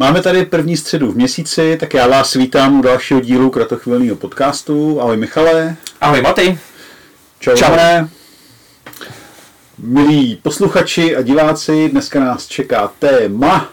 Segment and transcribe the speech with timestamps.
[0.00, 5.00] Máme tady první středu v měsíci, tak já vás vítám u dalšího dílu kratochvilného podcastu.
[5.00, 5.76] Ahoj Michale.
[6.00, 6.58] Ahoj Maty.
[7.40, 7.56] Čau.
[7.56, 7.74] Čau.
[9.78, 13.68] Milí posluchači a diváci, dneska nás čeká téma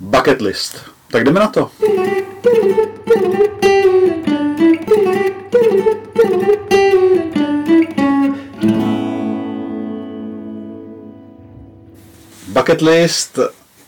[0.00, 0.84] bucket list.
[1.10, 1.70] Tak jdeme na to.
[12.48, 13.38] Bucket list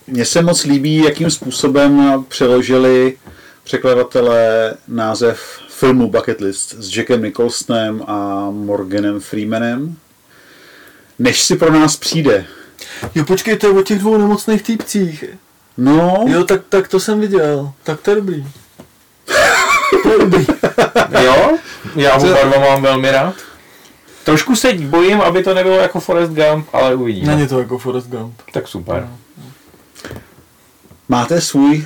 [0.07, 3.17] mně se moc líbí, jakým způsobem přeložili
[3.63, 9.97] překladatelé název filmu Bucket List s Jackem Nicholsonem a Morganem Freemanem.
[11.19, 12.45] Než si pro nás přijde.
[13.15, 15.23] Jo, počkej, to je o těch dvou nemocných týpcích.
[15.77, 16.25] No.
[16.27, 17.71] Jo, tak, tak to jsem viděl.
[17.83, 18.45] Tak to je dobrý.
[20.03, 20.45] to je dobrý.
[21.23, 21.57] jo,
[21.95, 23.35] já ho barva mám velmi rád.
[24.23, 27.35] Trošku se bojím, aby to nebylo jako Forest Gump, ale uvidíme.
[27.35, 28.41] Není to jako Forest Gump.
[28.53, 29.01] Tak super.
[29.01, 29.17] No.
[31.09, 31.85] Máte svůj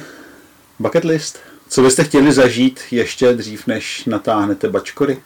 [0.80, 1.40] bucket list?
[1.70, 5.18] Co byste chtěli zažít ještě dřív, než natáhnete bačkory?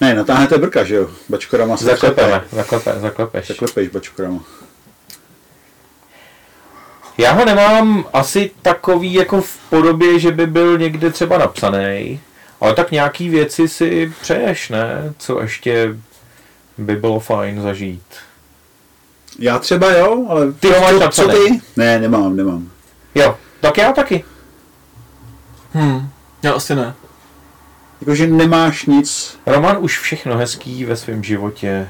[0.00, 1.10] Ne, natáhnete brka, že jo?
[1.28, 3.48] Bačkorama se Zaklepeme, zaklepe, zaklepeš.
[3.48, 4.40] Zaklepeš bačkorama.
[7.18, 12.20] Já ho nemám asi takový jako v podobě, že by byl někde třeba napsaný,
[12.60, 15.14] ale tak nějaký věci si přeješ, ne?
[15.18, 15.96] Co ještě
[16.78, 18.02] by bylo fajn zažít.
[19.38, 21.32] Já třeba jo, ale ty ho máš napsaný.
[21.32, 21.60] Co ty?
[21.76, 22.70] Ne, nemám, nemám.
[23.14, 24.24] Jo, tak já taky.
[25.72, 26.08] Hmm,
[26.42, 26.94] já asi ne.
[28.00, 29.38] Jakože nemáš nic.
[29.46, 31.88] Roman už všechno hezký ve svém životě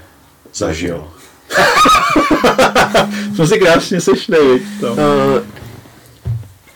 [0.55, 1.08] zažil.
[3.34, 4.98] Jsme si krásně sešli, uh,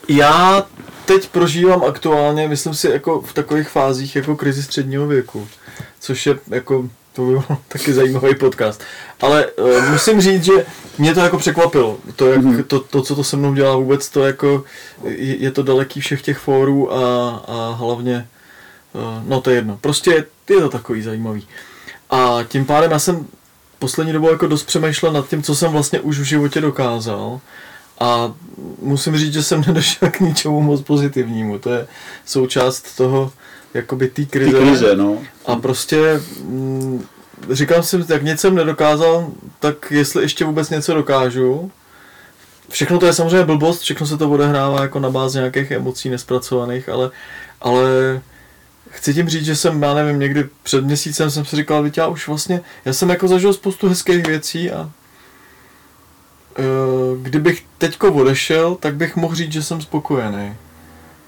[0.07, 0.65] Já
[1.05, 5.47] teď prožívám aktuálně, myslím si, jako v takových fázích jako krizi středního věku,
[5.99, 8.81] což je jako to by byl taky zajímavý podcast.
[9.21, 10.65] Ale uh, musím říct, že
[10.97, 11.97] mě to jako překvapilo.
[12.15, 12.63] To, jak, mm-hmm.
[12.63, 14.63] to, to, co to se mnou dělá vůbec, to jako,
[15.03, 18.27] je, je to daleký všech těch fórů a, a hlavně,
[18.93, 19.77] uh, no to je jedno.
[19.81, 21.47] Prostě je, je to takový zajímavý.
[22.09, 23.27] A tím pádem já jsem
[23.79, 27.39] poslední dobou jako dost přemýšlel nad tím, co jsem vlastně už v životě dokázal.
[28.01, 28.33] A
[28.81, 31.59] musím říct, že jsem nedošel k ničemu moc pozitivnímu.
[31.59, 31.87] To je
[32.25, 33.31] součást toho,
[33.73, 34.51] jakoby té krize.
[34.51, 35.17] Tý krize no.
[35.45, 37.05] A prostě mm,
[37.49, 41.71] říkám si, jak něco jsem nedokázal, tak jestli ještě vůbec něco dokážu.
[42.69, 46.89] Všechno to je samozřejmě blbost, všechno se to odehrává jako na bázi nějakých emocí nespracovaných,
[46.89, 47.11] ale,
[47.61, 47.81] ale
[48.89, 52.07] chci tím říct, že jsem, já nevím, někdy před měsícem jsem si říkal, víte, já
[52.07, 54.91] už vlastně, já jsem jako zažil spoustu hezkých věcí a
[57.21, 60.55] kdybych teďko odešel, tak bych mohl říct, že jsem spokojený.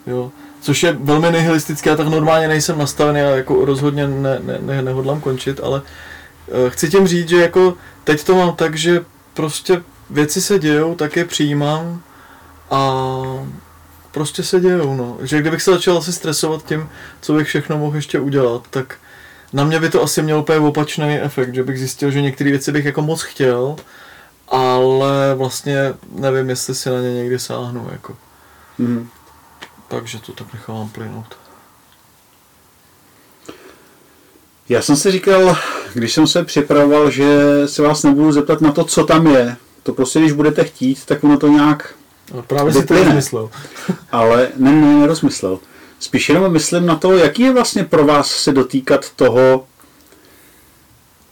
[0.08, 0.32] Jo
[0.64, 4.82] což je velmi nihilistické, já tak normálně nejsem nastavený a jako rozhodně ne, ne, ne,
[4.82, 7.74] nehodlám končit, ale uh, chci tím říct, že jako
[8.04, 12.02] teď to mám tak, že prostě věci se dějou, tak je přijímám
[12.72, 13.02] a
[14.12, 15.18] prostě se dějou, no.
[15.22, 16.90] Že kdybych se začal asi stresovat tím,
[17.22, 18.96] co bych všechno mohl ještě udělat, tak
[19.54, 22.72] na mě by to asi mělo úplně opačný efekt, že bych zjistil, že některé věci
[22.72, 23.76] bych jako moc chtěl,
[24.54, 28.18] ale vlastně nevím, jestli si na ně někdy sáhnu, jako.
[28.78, 29.10] Mm
[29.96, 31.38] takže to tak nechávám plynout.
[34.70, 35.58] Já jsem si říkal,
[35.94, 37.28] když jsem se připravoval, že
[37.66, 39.58] se vás nebudu zeptat na to, co tam je.
[39.84, 41.96] To prostě, když budete chtít, tak ono to nějak
[42.34, 43.50] no, Právě si to rozmyslel.
[44.12, 45.60] Ale ne, ne, nerozmyslel.
[46.00, 49.66] Spíš jenom myslím na to, jaký je vlastně pro vás se dotýkat toho,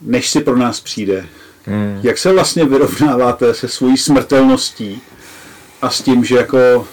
[0.02, 1.26] než si pro nás přijde.
[1.66, 2.00] Hmm.
[2.04, 5.02] Jak se vlastně vyrovnáváte se svojí smrtelností
[5.82, 6.88] a s tím, že jako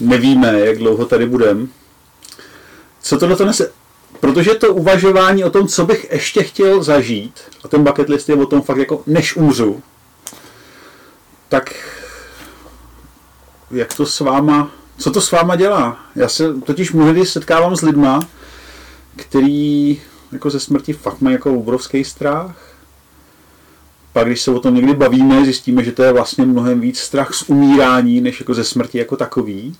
[0.00, 1.66] nevíme, jak dlouho tady budeme.
[3.02, 3.72] Co tohle to nese?
[4.20, 8.34] Protože to uvažování o tom, co bych ještě chtěl zažít, a ten bucket list je
[8.34, 9.82] o tom fakt jako než umřu,
[11.48, 11.74] tak
[13.70, 15.98] jak to s váma, co to s váma dělá?
[16.16, 18.20] Já se totiž mnohdy setkávám s lidma,
[19.16, 20.00] který
[20.32, 22.73] jako ze smrti fakt mají jako obrovský strach.
[24.14, 27.34] Pak když se o tom někdy bavíme, zjistíme, že to je vlastně mnohem víc strach
[27.34, 29.76] z umírání, než jako ze smrti jako takový.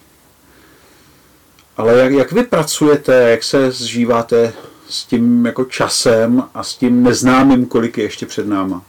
[1.76, 4.52] Ale jak, jak vy pracujete, jak se zžíváte
[4.88, 8.82] s tím jako časem a s tím neznámým, kolik je ještě před náma?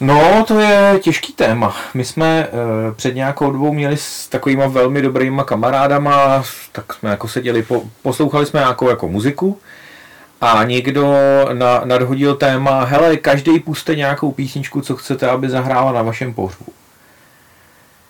[0.00, 1.76] No, to je těžký téma.
[1.94, 2.48] My jsme e,
[2.92, 8.46] před nějakou dobou měli s takovýma velmi dobrýma kamarádama, tak jsme jako seděli, po, poslouchali
[8.46, 9.58] jsme nějakou jako muziku
[10.44, 11.14] a někdo
[11.52, 16.66] na, nadhodil téma, hele, každý puste nějakou písničku, co chcete, aby zahrála na vašem pohřbu.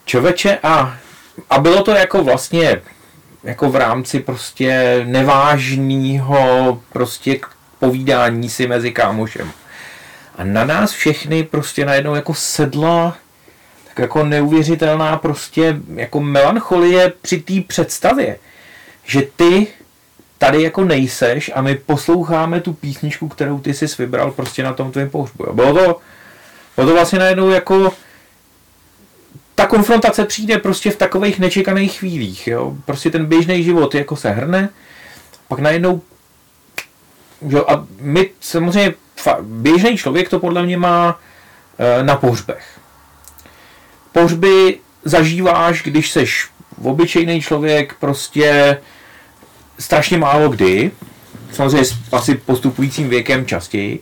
[0.04, 0.96] Čověče, a
[1.50, 2.82] a bylo to jako vlastně
[3.44, 7.38] jako v rámci prostě nevážného prostě
[7.78, 9.52] povídání si mezi kámošem.
[10.38, 13.16] A na nás všechny prostě najednou jako sedla
[13.88, 18.38] tak jako neuvěřitelná prostě jako melancholie při té představě,
[19.04, 19.66] že ty
[20.44, 24.92] tady jako nejseš a my posloucháme tu písničku, kterou ty jsi vybral prostě na tom
[24.92, 25.52] tvém pohřbu.
[25.52, 26.00] Bylo to,
[26.76, 27.92] bylo to vlastně najednou jako
[29.54, 32.46] ta konfrontace přijde prostě v takových nečekaných chvílích.
[32.46, 32.74] Jo?
[32.84, 34.68] Prostě ten běžný život jako se hrne,
[35.48, 36.02] pak najednou
[37.48, 38.94] jo, a my samozřejmě
[39.40, 41.20] běžný člověk to podle mě má
[41.78, 42.80] e, na pohřbech.
[44.12, 46.48] Pohřby zažíváš, když seš
[46.82, 48.78] obyčejný člověk, prostě
[49.78, 50.90] strašně málo kdy,
[51.52, 54.00] samozřejmě s asi postupujícím věkem častěji,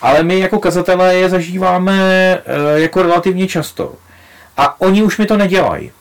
[0.00, 3.94] ale my jako kazatelé je zažíváme e, jako relativně často.
[4.56, 5.92] A oni už mi to nedělají.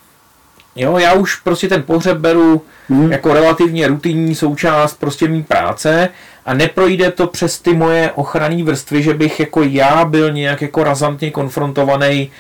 [0.76, 3.12] Jo, já už prostě ten pohřeb beru hmm.
[3.12, 6.10] jako relativně rutinní součást prostě mý práce
[6.46, 10.84] a neprojde to přes ty moje ochranné vrstvy, že bych jako já byl nějak jako
[10.84, 12.32] razantně konfrontovaný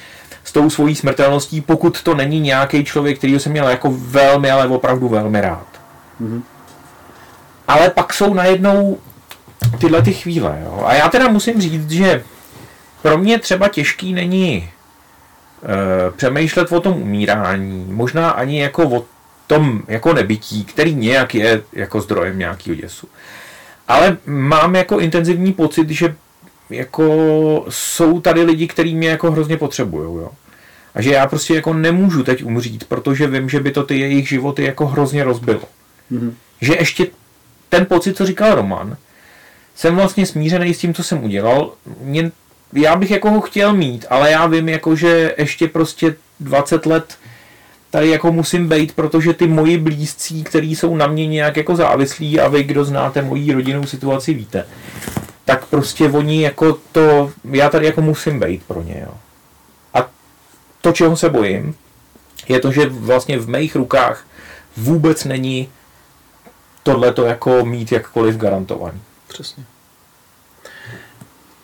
[0.43, 4.67] s tou svojí smrtelností, pokud to není nějaký člověk, který jsem měl jako velmi, ale
[4.67, 5.67] opravdu velmi rád.
[6.19, 6.43] Hmm.
[7.67, 8.97] Ale pak jsou najednou
[9.79, 10.61] tyhle ty chvíle.
[10.65, 10.83] Jo?
[10.85, 12.23] A já teda musím říct, že
[13.01, 14.69] pro mě třeba těžký není
[15.65, 19.05] Eh, přemýšlet o tom umírání, možná ani jako o
[19.47, 23.07] tom jako nebytí, který nějak je jako zdrojem nějakého děsu.
[23.87, 26.15] Ale mám jako intenzivní pocit, že
[26.69, 27.05] jako
[27.69, 30.29] jsou tady lidi, kteří mě jako hrozně potřebují, jo.
[30.95, 34.29] A že já prostě jako nemůžu teď umřít, protože vím, že by to ty jejich
[34.29, 35.63] životy jako hrozně rozbilo.
[36.11, 36.33] Mm-hmm.
[36.61, 37.07] Že ještě
[37.75, 38.97] ten pocit, co říkal Roman,
[39.75, 41.71] jsem vlastně smířený s tím, co jsem udělal.
[42.01, 42.31] Mě
[42.73, 47.17] já bych jako ho chtěl mít, ale já vím, jako, že ještě prostě 20 let
[47.89, 52.39] tady jako musím být, protože ty moji blízcí, kteří jsou na mě nějak jako závislí
[52.39, 54.65] a vy, kdo znáte moji rodinnou situaci, víte,
[55.45, 59.13] tak prostě oni jako to, já tady jako musím být pro ně, jo.
[59.93, 60.09] A
[60.81, 61.75] to, čeho se bojím,
[62.47, 64.25] je to, že vlastně v mých rukách
[64.77, 65.69] vůbec není
[66.85, 69.01] tohle to jako mít jakkoliv garantovaný.
[69.27, 69.65] Přesně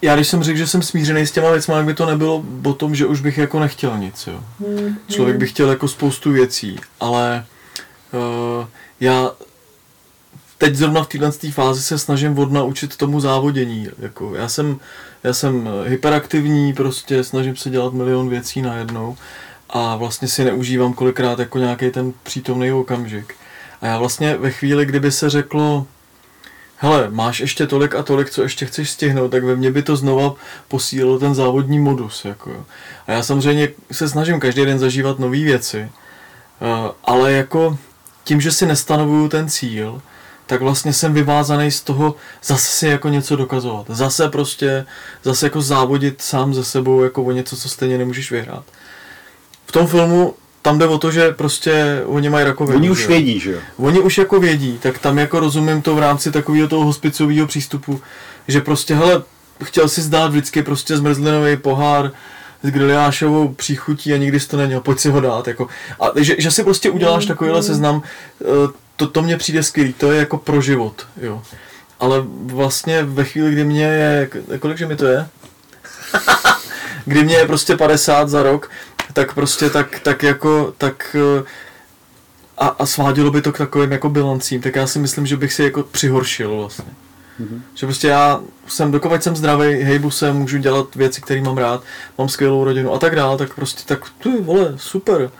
[0.02, 2.74] já když jsem řekl, že jsem smířený s těma věcmi, tak by to nebylo o
[2.74, 4.44] tom, že už bych jako nechtěl nic, jo.
[4.60, 7.46] Mm, Člověk by chtěl jako spoustu věcí, ale
[8.14, 8.66] uh,
[9.00, 9.32] já
[10.58, 13.88] teď zrovna v této fázi se snažím odnaučit tomu závodění.
[14.00, 14.80] Jako, já, jsem,
[15.24, 19.18] já jsem hyperaktivní, prostě snažím se dělat milion věcí najednou
[19.70, 23.36] a vlastně si neužívám kolikrát jako nějaký ten přítomný okamžik.
[23.82, 25.88] A já vlastně ve chvíli, kdyby se řeklo,
[26.78, 29.96] hele, máš ještě tolik a tolik, co ještě chceš stihnout, tak ve mně by to
[29.96, 30.34] znova
[30.68, 32.26] posílilo ten závodní modus.
[32.26, 32.66] Jako.
[33.08, 37.78] A já samozřejmě se snažím každý den zažívat nové věci, eh, ale jako
[38.24, 40.02] tím, že si nestanovuju ten cíl,
[40.46, 43.86] tak vlastně jsem vyvázaný z toho zase si jako něco dokazovat.
[43.90, 44.86] Zase prostě,
[45.24, 48.64] zase jako závodit sám ze sebou jako o něco, co stejně nemůžeš vyhrát.
[49.66, 52.78] V tom filmu tam jde o to, že prostě oni mají rakovinu.
[52.78, 53.60] Oni už vědí, že jo?
[53.78, 58.02] Oni už jako vědí, tak tam jako rozumím to v rámci takového toho hospicového přístupu,
[58.48, 59.24] že prostě, hele,
[59.64, 62.12] chtěl si zdát vždycky prostě zmrzlinový pohár
[62.64, 65.48] s griliášovou příchutí a nikdy to neměl, pojď si ho dát.
[65.48, 65.68] Jako.
[66.00, 68.04] A že, že si prostě uděláš takovýhle seznam,
[68.42, 68.46] eh,
[68.96, 71.42] to, to mně přijde skvělý, to je jako pro život, jo.
[72.00, 74.30] Ale vlastně ve chvíli, kdy mě je,
[74.60, 75.28] kolik že mi to je?
[77.06, 78.72] kdy mě je prostě 50 za rok,
[79.14, 81.44] tak prostě tak, tak jako, tak eh,
[82.58, 85.54] a, a svádělo by to k takovým jako bilancím, tak já si myslím, že bych
[85.54, 86.86] si jako přihoršil vlastně.
[87.42, 87.62] Mm-hmm.
[87.76, 91.84] Že prostě já jsem, dokud jsem zdravý, hejbu se, můžu dělat věci, které mám rád,
[92.18, 95.32] mám skvělou rodinu a tak dále, tak prostě tak, ty vole, super.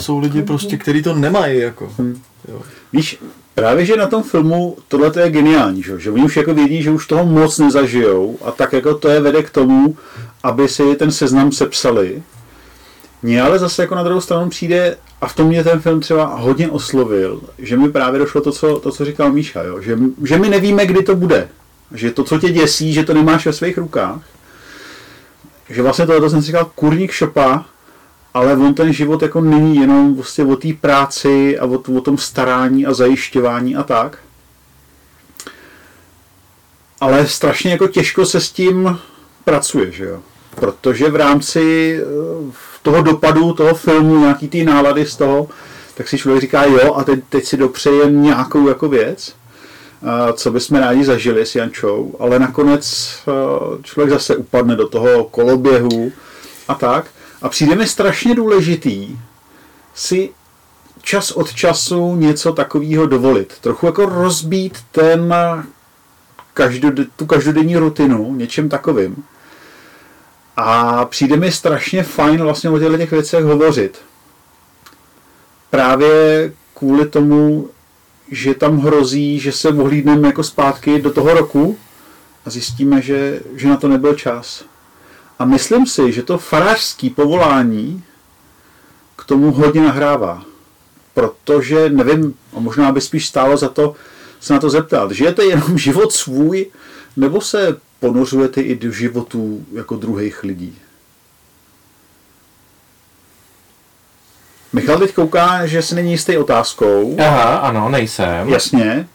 [0.00, 0.46] Jsou lidi mm-hmm.
[0.46, 1.92] prostě, kteří to nemají, jako.
[1.98, 2.22] Mm.
[2.48, 2.62] Jo.
[2.92, 3.18] Víš,
[3.56, 6.00] právě, že na tom filmu tohle je geniální, že?
[6.00, 9.20] že oni už jako vědí, že už toho moc nezažijou a tak jako to je
[9.20, 9.96] vede k tomu,
[10.42, 12.22] aby si ten seznam sepsali
[13.22, 16.24] mně ale zase jako na druhou stranu přijde, a v tom mě ten film třeba
[16.26, 19.80] hodně oslovil, že mi právě došlo to, co, to, co říkal Míša, jo?
[19.80, 21.48] Že, že my nevíme, kdy to bude.
[21.94, 24.20] Že to, co tě děsí, že to nemáš ve svých rukách.
[25.70, 27.64] Že vlastně tohle jsem si říkal kurník šopa,
[28.36, 32.18] ale on ten život jako není jenom vlastně o té práci a o, o tom
[32.18, 34.18] starání a zajišťování a tak.
[37.00, 38.98] Ale strašně jako těžko se s tím
[39.44, 40.20] pracuje, že jo.
[40.54, 42.52] Protože v rámci eh,
[42.82, 45.48] toho dopadu toho filmu, nějaký ty nálady z toho,
[45.94, 49.34] tak si člověk říká, jo, a teď, teď si dopřejem nějakou jako věc,
[50.32, 53.14] co bychom rádi zažili s Jančou, ale nakonec
[53.82, 56.12] člověk zase upadne do toho koloběhu
[56.68, 57.06] a tak.
[57.46, 59.18] A přijde mi strašně důležitý
[59.94, 60.30] si
[61.02, 63.58] čas od času něco takového dovolit.
[63.60, 65.34] Trochu jako rozbít ten,
[66.54, 69.24] každod, tu každodenní rutinu něčem takovým
[70.56, 73.98] A přijde mi strašně fajn vlastně o těchto těch věcech hovořit.
[75.70, 77.68] Právě kvůli tomu,
[78.30, 81.78] že tam hrozí, že se ohlídneme jako zpátky do toho roku
[82.44, 84.64] a zjistíme, že, že na to nebyl čas.
[85.38, 88.04] A myslím si, že to farářský povolání
[89.16, 90.42] k tomu hodně nahrává.
[91.14, 93.94] Protože, nevím, a možná by spíš stálo za to
[94.40, 96.66] se na to zeptat, žijete jenom život svůj,
[97.16, 100.78] nebo se ponořujete i do životů jako druhých lidí?
[104.72, 107.16] Michal teď kouká, že si není jistý otázkou.
[107.20, 108.48] Aha, ano, nejsem.
[108.48, 109.08] Jasně.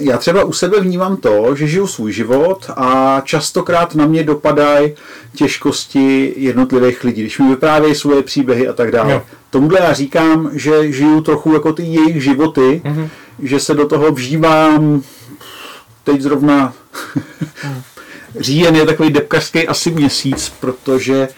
[0.00, 4.92] Já třeba u sebe vnímám to, že žiju svůj život a častokrát na mě dopadají
[5.36, 9.12] těžkosti jednotlivých lidí, když mi vyprávějí svoje příběhy a tak dále.
[9.12, 9.22] Jo.
[9.50, 13.08] Tomuhle já říkám, že žiju trochu jako ty jejich životy, mm-hmm.
[13.42, 15.02] že se do toho vžívám
[16.04, 16.72] teď zrovna
[18.40, 21.28] říjen je takový depkařský asi měsíc, protože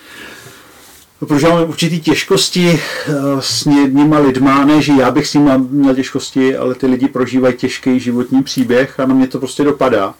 [1.18, 5.94] protože máme určitý těžkosti eh, s jedníma lidma, ne, že já bych s nimi měl
[5.94, 10.14] těžkosti, ale ty lidi prožívají těžký životní příběh a na mě to prostě dopadá.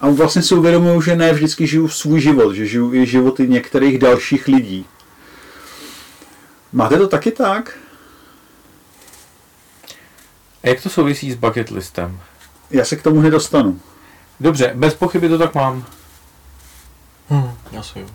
[0.00, 3.98] A vlastně si uvědomuju, že ne vždycky žiju svůj život, že žiju i životy některých
[3.98, 4.86] dalších lidí.
[6.72, 7.78] Máte to taky tak?
[10.62, 12.20] A jak to souvisí s bucket listem?
[12.70, 13.80] Já se k tomu nedostanu.
[14.40, 15.84] Dobře, bez pochyby to tak mám.
[17.28, 18.06] Hmm, asi jo.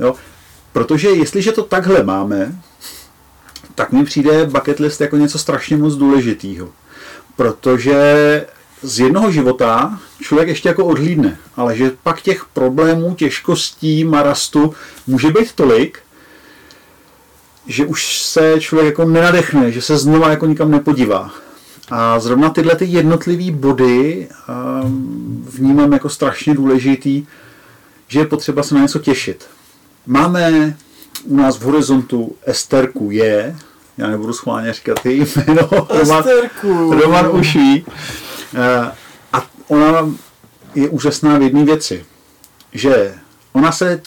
[0.00, 0.14] jo.
[0.72, 2.62] Protože jestliže to takhle máme,
[3.74, 6.68] tak mi přijde bucket list jako něco strašně moc důležitého.
[7.36, 8.46] Protože
[8.82, 14.74] z jednoho života člověk ještě jako odhlídne, ale že pak těch problémů, těžkostí, marastu
[15.06, 15.98] může být tolik,
[17.66, 21.30] že už se člověk jako nenadechne, že se znova jako nikam nepodívá.
[21.90, 27.26] A zrovna tyhle ty jednotlivé body ehm, vnímám jako strašně důležitý,
[28.08, 29.46] že je potřeba se na něco těšit.
[30.08, 30.76] Máme
[31.24, 33.56] u nás v horizontu Esterku je,
[33.98, 36.24] já nebudu schválně říkat její jméno, Roman,
[37.02, 37.86] Roman už ví.
[38.54, 38.92] Eh,
[39.32, 40.10] a ona
[40.74, 42.04] je úžasná v jedné věci,
[42.72, 43.14] že
[43.52, 44.00] ona se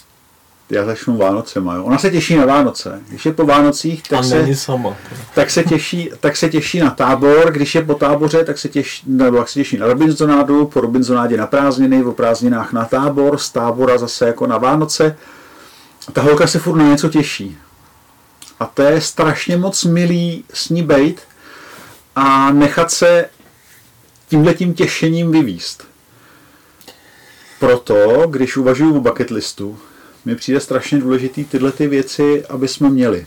[0.70, 1.84] já začnu Vánocema, jo.
[1.84, 3.02] Ona se těší na Vánoce.
[3.10, 4.96] Když je po Vánocích, tak, se, sama.
[5.36, 7.52] tak, se těší, tak se těší na tábor.
[7.52, 11.38] Když je po táboře, tak se těší, nebo tak se těší na Robinsonádu, po Robinsonádě
[11.38, 15.16] na prázdniny, o prázdninách na tábor, z tábora zase jako na Vánoce.
[16.14, 17.58] Ta holka se furt na něco těší.
[18.60, 21.22] A to je strašně moc milý s ní bejt
[22.16, 23.30] a nechat se
[24.30, 25.88] tímhletím těšením vyvíst.
[27.60, 29.80] Proto, když uvažuji o bucket listu,
[30.26, 33.26] mi přijde strašně důležitý tyhle ty věci, aby jsme měli.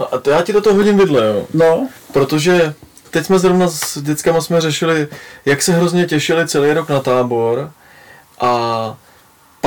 [0.00, 1.46] No a to já ti do toho hodím vidle, jo.
[1.54, 1.88] No.
[2.12, 2.74] Protože
[3.10, 5.08] teď jsme zrovna s dětskama jsme řešili,
[5.44, 7.70] jak se hrozně těšili celý rok na tábor
[8.40, 8.98] a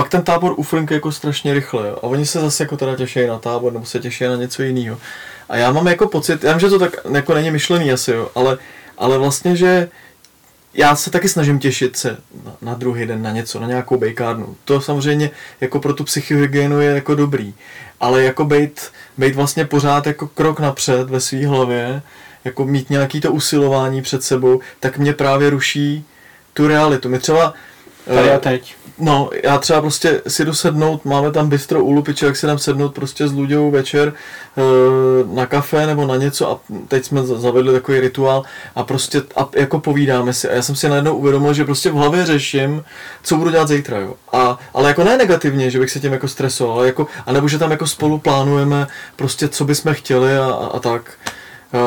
[0.09, 1.95] pak ten tábor uflinkuje jako strašně rychle jo.
[1.95, 4.97] a oni se zase jako teda těší na tábor nebo se těší na něco jiného.
[5.49, 8.29] A já mám jako pocit, já vím, že to tak jako není myšlený asi, jo,
[8.35, 8.57] ale,
[8.97, 9.89] ale vlastně, že
[10.73, 14.55] já se taky snažím těšit se na, na druhý den na něco, na nějakou bejkárnu.
[14.65, 17.53] To samozřejmě jako pro tu psychohygienu je jako dobrý.
[17.99, 22.01] Ale jako bejt, bejt vlastně pořád jako krok napřed ve své hlavě,
[22.45, 26.05] jako mít nějaký to usilování před sebou, tak mě právě ruší
[26.53, 27.09] tu realitu.
[27.09, 27.53] My třeba
[28.15, 28.75] Tady a teď.
[28.99, 32.57] No, já třeba prostě si jdu sednout, máme tam bistro u Lupiče, jak si dám
[32.57, 34.13] sednout prostě s Luďou večer
[34.57, 34.61] e,
[35.35, 38.43] na kafe nebo na něco a teď jsme zavedli takový rituál
[38.75, 41.93] a prostě a jako povídáme si a já jsem si najednou uvědomil, že prostě v
[41.93, 42.83] hlavě řeším,
[43.23, 44.13] co budu dělat zítra, jo.
[44.33, 47.59] A, ale jako ne negativně, že bych se tím jako stresoval, ale jako, anebo že
[47.59, 51.11] tam jako spolu plánujeme prostě, co bychom chtěli a, a, a tak.
[51.73, 51.79] E,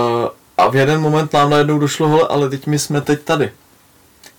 [0.59, 3.51] a v jeden moment nám najednou došlo, hele, ale teď my jsme teď tady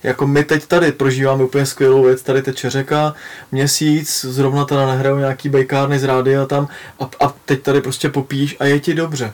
[0.04, 3.14] jako my teď tady prožíváme úplně skvělou věc, tady teče řeka,
[3.52, 6.68] měsíc, zrovna teda nehrajou nějaký bajkárny z rádia tam
[7.00, 9.32] a, a teď tady prostě popíš a je ti dobře.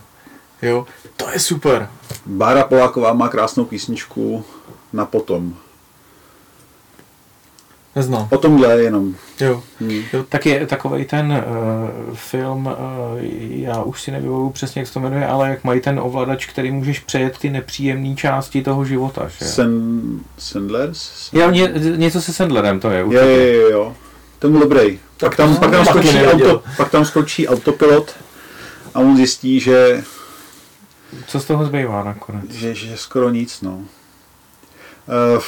[0.62, 0.86] Jo,
[1.16, 1.88] to je super.
[2.26, 4.44] Bára Poláková má krásnou písničku
[4.92, 5.56] na potom.
[7.96, 8.28] Neznám.
[8.30, 9.14] O tomhle jenom.
[9.40, 9.62] Jo.
[9.80, 10.02] Hmm.
[10.12, 12.72] jo tak je takový ten uh, film, uh,
[13.50, 16.70] já už si nevybavuju přesně, jak se to jmenuje, ale jak mají ten ovladač, který
[16.70, 19.28] můžeš přejet ty nepříjemné části toho života.
[19.38, 19.44] Že?
[19.44, 20.00] Sen,
[20.38, 21.30] Sandlers?
[21.32, 23.00] Jo, ně, něco se Sandlerem to je.
[23.00, 23.96] Jo, jo, jo.
[24.38, 24.98] Ten byl dobrý.
[25.20, 28.14] Pak tam, pak, tam skočí auto, pak tam skočí autopilot
[28.94, 30.04] a on zjistí, že...
[31.26, 32.50] Co z toho zbývá nakonec?
[32.50, 33.72] Že, že skoro nic, no.
[33.72, 35.42] Uh,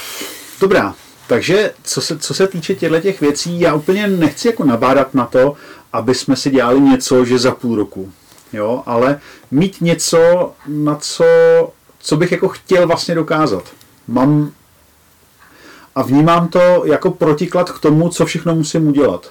[0.60, 0.94] dobrá,
[1.32, 5.26] takže co se, co se týče těchto těch věcí, já úplně nechci jako nabádat na
[5.26, 5.54] to,
[5.92, 8.12] aby jsme si dělali něco, že za půl roku.
[8.52, 9.20] Jo, ale
[9.50, 11.24] mít něco, na co,
[11.98, 13.64] co bych jako chtěl vlastně dokázat.
[14.08, 14.52] Mám
[15.94, 19.30] a vnímám to jako protiklad k tomu, co všechno musím udělat.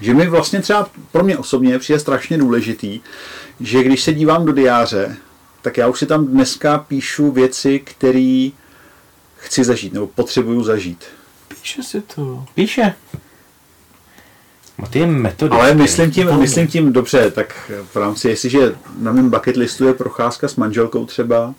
[0.00, 3.00] Že mi vlastně třeba pro mě osobně přijde strašně důležitý,
[3.60, 5.16] že když se dívám do diáře,
[5.62, 8.48] tak já už si tam dneska píšu věci, které
[9.42, 11.04] chci zažít, nebo potřebuju zažít.
[11.48, 12.44] Píše si to.
[12.54, 12.94] Píše.
[14.82, 15.56] A ty je metody.
[15.56, 19.94] Ale myslím tím, myslím tím dobře, tak v rámci, jestliže na mém bucket listu je
[19.94, 21.54] procházka s manželkou třeba,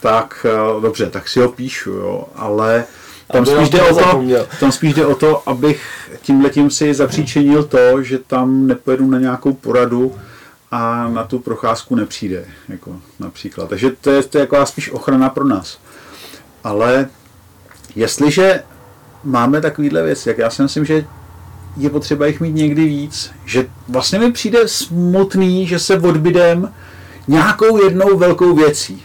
[0.00, 2.84] tak eh, dobře, tak si ho píšu, jo, ale
[3.32, 4.22] tam spíš, jde o to,
[4.60, 9.52] tam spíš jde o to, abych tímhletím si zapříčinil to, že tam nepojedu na nějakou
[9.52, 10.14] poradu
[10.70, 13.68] a na tu procházku nepřijde, jako například.
[13.68, 15.78] Takže to je, to je jako spíš ochrana pro nás.
[16.64, 17.08] Ale
[17.96, 18.62] jestliže
[19.24, 21.04] máme takovýhle věci, jak já si myslím, že
[21.76, 26.74] je potřeba jich mít někdy víc, že vlastně mi přijde smutný, že se odbydem
[27.28, 29.02] nějakou jednou velkou věcí.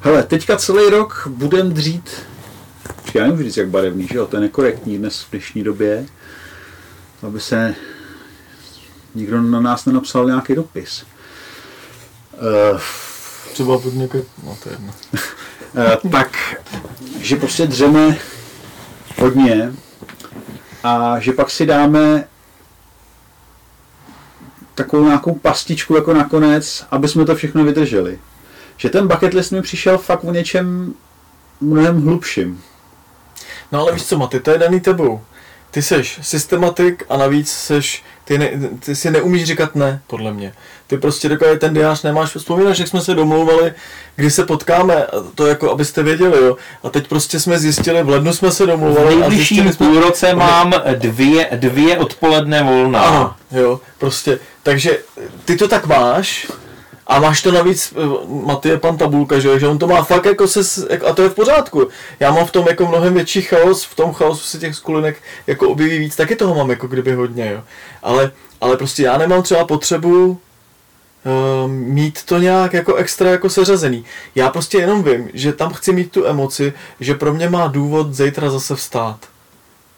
[0.00, 2.10] Hele, teďka celý rok budem dřít,
[3.14, 6.06] já nemůžu říct jak barevný, že jo, to je nekorektní dnes v dnešní době,
[7.22, 7.74] aby se
[9.14, 11.04] nikdo na nás nenapsal nějaký dopis.
[12.72, 12.80] Uh,
[13.52, 14.22] Třeba pod nějaké...
[14.44, 14.94] No to je jedno.
[15.76, 16.56] Eh, tak,
[17.20, 18.18] že prostě dřeme
[19.18, 19.72] hodně
[20.84, 22.24] a že pak si dáme
[24.74, 28.18] takovou nějakou pastičku jako nakonec, aby jsme to všechno vydrželi.
[28.76, 30.94] Že ten bucket list mi přišel fakt o něčem
[31.60, 32.62] mnohem hlubším.
[33.72, 35.20] No ale víš co, Maty, to je daný tebou.
[35.70, 38.50] Ty seš systematik a navíc seš, ty, ne,
[38.80, 40.52] ty si neumíš říkat ne, podle mě.
[40.86, 43.74] Ty prostě dokud ten diář nemáš, vzpomínáš, jak jsme se domlouvali,
[44.16, 46.56] kdy se potkáme, to jako, abyste věděli, jo.
[46.82, 50.34] A teď prostě jsme zjistili, v lednu jsme se V domlouvali a nejbližším jsme, půlroce
[50.34, 53.00] mám dvě, dvě odpoledne volná.
[53.00, 54.98] Ano, jo, prostě, takže
[55.44, 56.46] ty to tak máš
[57.06, 57.94] a máš to navíc,
[58.64, 61.28] eh, je pan tabulka, že, že on to má fakt jako se, a to je
[61.28, 61.88] v pořádku.
[62.20, 65.68] Já mám v tom jako mnohem větší chaos, v tom chaosu se těch skulinek jako
[65.68, 67.62] objeví víc, taky toho mám jako kdyby hodně, jo.
[68.02, 68.30] Ale,
[68.60, 74.04] ale prostě já nemám třeba potřebu uh, mít to nějak jako extra jako seřazený.
[74.34, 78.14] Já prostě jenom vím, že tam chci mít tu emoci, že pro mě má důvod
[78.14, 79.18] zítra zase vstát.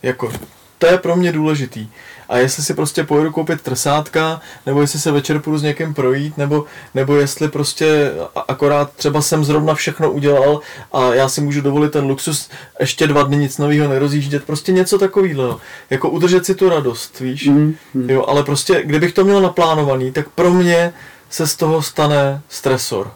[0.03, 0.33] Jako,
[0.79, 1.89] to je pro mě důležitý.
[2.29, 6.39] A jestli si prostě pojedu koupit trsátka, nebo jestli se večer půjdu s někým projít,
[6.39, 8.13] nebo, nebo jestli prostě
[8.49, 10.61] akorát třeba jsem zrovna všechno udělal
[10.93, 12.49] a já si můžu dovolit ten luxus
[12.81, 15.61] ještě dva dny nic nového nerozjíždět, prostě něco takového.
[15.91, 17.47] Jako udržet si tu radost, víš?
[17.47, 18.11] Mm, mm.
[18.11, 20.93] Jo, ale prostě, kdybych to měl naplánovaný, tak pro mě
[21.31, 23.13] se z toho stane stresor.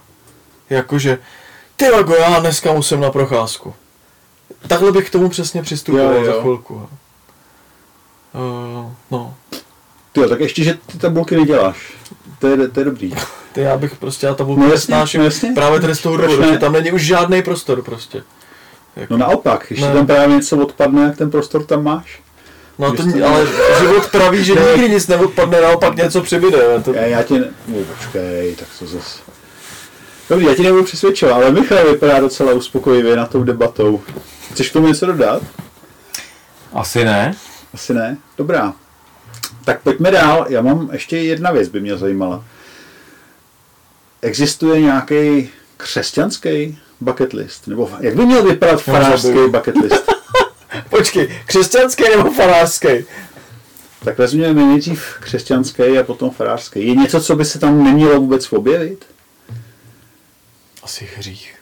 [0.70, 1.18] Jakože,
[1.76, 3.74] ty Lago, já dneska musím na procházku.
[4.68, 6.32] Takhle bych k tomu přesně přistupoval Jo, jo.
[6.34, 6.88] za chvilku.
[8.34, 9.34] Uh, no,
[10.12, 11.92] Tyjo, tak ještě, že ty tabulky neděláš.
[12.38, 13.12] To je, to je dobrý.
[13.52, 15.52] ty já bych prostě, já tabulku No jasně, nesnáším no jasně.
[15.54, 18.22] právě tady z toho důvodu, že tam není už žádný prostor prostě.
[18.96, 19.86] Jako, No naopak, když Ne.
[19.88, 22.20] ti tam právě něco odpadne, jak ten prostor tam máš.
[22.78, 23.46] no to, to- ale
[23.80, 26.58] život praví, že nikdy nic neodpadne, naopak něco přibyde.
[26.84, 27.34] To, Já, já tě...
[27.34, 27.48] Ne...
[27.68, 29.18] No, počkej, tak to zase...
[30.30, 34.00] Dobrý, já ti nebudu přesvědčovat, ale Michal vypadá docela uspokojivě na tou debatou.
[34.52, 35.42] Chceš k tomu něco dodat?
[36.72, 37.34] Asi ne.
[37.74, 38.16] Asi ne?
[38.38, 38.74] Dobrá.
[39.64, 40.46] Tak pojďme dál.
[40.48, 42.44] Já mám ještě jedna věc, by mě zajímala.
[44.22, 47.66] Existuje nějaký křesťanský bucket list?
[47.66, 50.04] Nebo jak by měl vypadat farářský bucket list?
[50.90, 52.88] Počkej, křesťanský nebo farářský?
[54.04, 56.86] Tak vezměme nejdřív křesťanský a potom farářský.
[56.86, 59.04] Je něco, co by se tam nemělo vůbec objevit?
[60.82, 61.59] Asi hřích.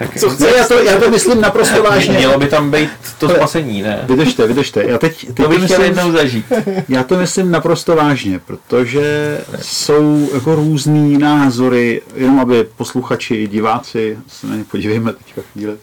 [0.00, 2.18] Tak Co Ne, já to, já to myslím naprosto vážně.
[2.18, 4.04] Mělo by tam být to spasení, ne?
[4.08, 4.84] Vydržte, vydržte.
[4.84, 6.46] Já teď, teď To bych chtěl myslím, jednou zažít.
[6.88, 14.46] já to myslím naprosto vážně, protože jsou jako různý názory, jenom aby posluchači, diváci, se
[14.46, 15.76] na ně podívejme teďka chvíli,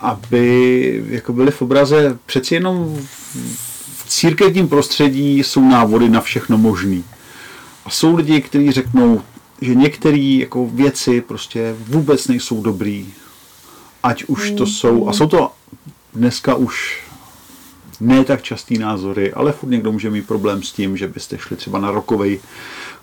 [0.00, 2.98] aby jako byli v obraze, přeci jenom
[3.96, 7.04] v církevním prostředí jsou návody na všechno možný.
[7.84, 9.22] A jsou lidi, kteří řeknou,
[9.60, 13.12] že některé jako věci prostě vůbec nejsou dobrý,
[14.02, 15.50] ať už to jsou, a jsou to
[16.14, 17.02] dneska už
[18.00, 21.56] ne tak častý názory, ale furt někdo může mít problém s tím, že byste šli
[21.56, 22.40] třeba na rokový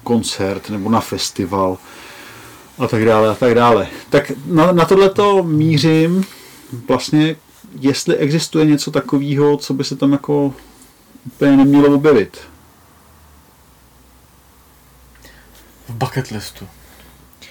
[0.03, 1.77] koncert nebo na festival
[2.77, 3.87] a tak dále a tak dále.
[4.09, 6.25] Tak na, na tohleto mířím
[6.87, 7.35] vlastně,
[7.79, 10.53] jestli existuje něco takového, co by se tam jako
[11.25, 12.37] úplně nemělo objevit.
[15.89, 16.67] V bucket listu.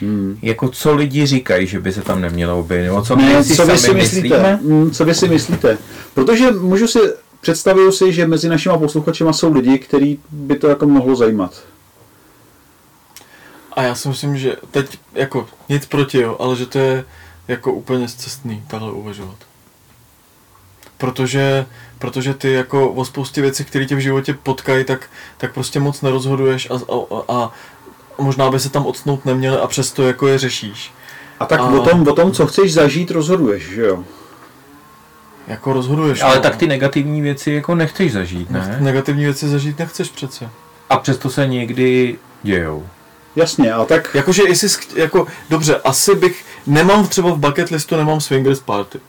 [0.00, 0.38] Hmm.
[0.42, 3.56] Jako co lidi říkají, že by se tam nemělo objevit, nebo co my Ne, si
[3.56, 4.22] co vy si myslíte?
[4.28, 4.58] myslíme?
[4.62, 5.78] Mm, Co vy si myslíte?
[6.14, 6.98] Protože můžu si,
[7.40, 11.62] představuju si, že mezi našimi posluchačima jsou lidi, který by to jako mohlo zajímat.
[13.72, 17.04] A já si myslím, že teď jako nic proti, jo, ale že to je
[17.48, 19.36] jako úplně zcestný takhle uvažovat.
[20.98, 21.66] protože,
[21.98, 26.02] protože ty jako o spoustě věcí, které tě v životě potkají, tak, tak prostě moc
[26.02, 27.52] nerozhoduješ a, a, a
[28.18, 30.92] možná by se tam odsnout neměl a přesto jako je řešíš.
[31.40, 31.64] A tak a...
[31.64, 34.04] O, tom, o tom, co chceš zažít, rozhoduješ, že jo?
[35.46, 36.22] Jako rozhoduješ.
[36.22, 36.42] Ale no.
[36.42, 38.76] tak ty negativní věci jako nechceš zažít, ne?
[38.80, 40.50] Negativní věci zažít nechceš přece.
[40.90, 42.86] A přesto se někdy dějou.
[43.36, 44.14] Jasně, a tak...
[44.14, 49.00] Jakože jestli, jako, dobře, asi bych, nemám třeba v bucket listu, nemám swingers party.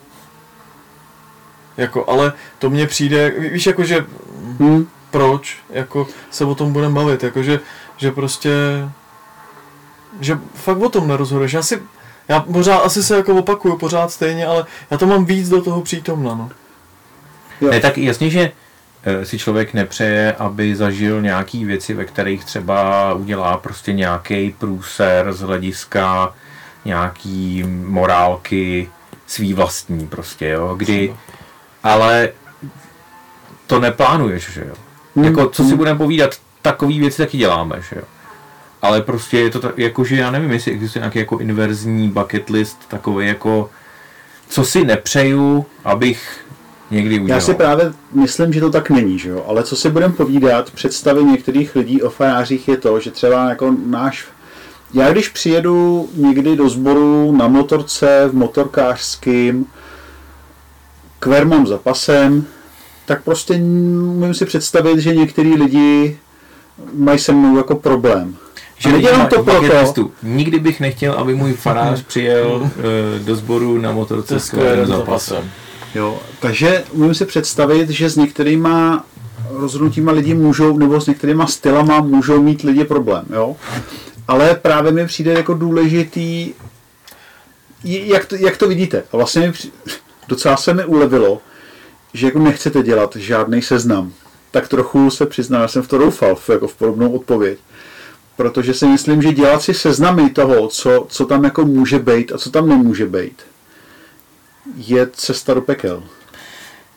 [1.78, 4.06] Jako, ale to mně přijde, víš, jakože,
[4.60, 4.88] hmm.
[5.12, 7.60] proč, jako, se o tom budeme bavit, jakože,
[7.98, 8.52] že prostě,
[10.20, 11.54] že fakt o tom nerozhoduješ.
[11.54, 11.82] Já si,
[12.28, 15.82] já pořád asi se jako opakuju pořád stejně, ale já to mám víc do toho
[15.82, 16.50] přítomna, no.
[17.62, 17.72] Jo.
[17.72, 18.52] Ne, tak jasně, že
[19.04, 25.34] eh, si člověk nepřeje, aby zažil nějaký věci, ve kterých třeba udělá prostě nějaký průser
[25.34, 26.34] z hlediska
[26.86, 28.90] nějaký morálky
[29.28, 31.16] svý vlastní prostě, jo, kdy,
[31.84, 32.30] ale
[33.68, 34.76] to neplánuješ, že jo.
[35.16, 35.26] Hmm.
[35.26, 35.78] Jako, co si hmm.
[35.78, 36.36] budeme povídat,
[36.70, 38.04] takový věci taky děláme, že jo
[38.86, 42.50] ale prostě je to tak, jako, že já nevím, jestli existuje nějaký jako inverzní bucket
[42.50, 43.70] list, takový jako,
[44.50, 46.46] co si nepřeju, abych
[46.92, 47.38] někdy udělal.
[47.38, 49.46] Já si právě myslím, že to tak není, že jo?
[49.48, 53.76] ale co si budeme povídat, představy některých lidí o farářích je to, že třeba jako
[53.86, 54.26] náš
[54.94, 59.66] já když přijedu někdy do sboru na motorce, v motorkářským,
[61.20, 62.46] kver mám za pasem,
[63.06, 66.18] tak prostě můžu si představit, že některý lidi
[66.94, 68.36] mají se mnou jako problém.
[68.78, 70.10] Že nedělám to proto.
[70.24, 72.72] Nikdy bych nechtěl, aby můj farář přijel uh,
[73.26, 75.52] do sboru na motorce s zapasem.
[75.96, 79.06] Jo, takže můžu si představit, že s některýma
[79.50, 83.56] rozhodnutíma lidi můžou, nebo s některýma stylama můžou mít lidi problém, jo.
[84.28, 86.54] Ale právě mi přijde jako důležitý,
[87.84, 89.04] jak to, jak to vidíte.
[89.12, 89.72] A vlastně mi při,
[90.28, 91.42] docela se mi ulevilo,
[92.14, 94.14] že jako nechcete dělat žádný seznam.
[94.56, 97.60] Tak trochu se přiznám, já jsem v to doufal, jako v podobnou odpověď
[98.36, 102.38] protože si myslím, že dělat si seznamy toho, co, co tam jako může být a
[102.38, 103.42] co tam nemůže být,
[104.76, 106.04] je cesta do pekel.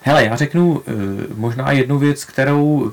[0.01, 0.92] Hele, já řeknu eh,
[1.35, 2.92] možná jednu věc, kterou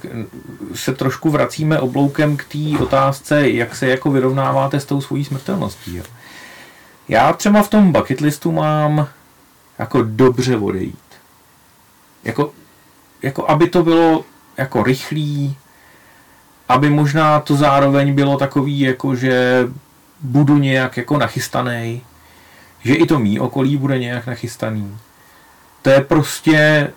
[0.73, 5.95] se trošku vracíme obloukem k té otázce, jak se jako vyrovnáváte s tou svojí smrtelností.
[5.95, 6.04] Jo.
[7.10, 9.08] Já třeba v tom bucket listu mám
[9.80, 10.99] jako dobře odejít.
[12.23, 12.51] Jako,
[13.21, 14.25] jako aby to bylo
[14.57, 15.57] jako rychlý,
[16.69, 19.67] aby možná to zároveň bylo takový, jako že
[20.19, 22.01] budu nějak jako nachystaný,
[22.83, 24.97] že i to mý okolí bude nějak nachystaný.
[25.81, 26.87] To je prostě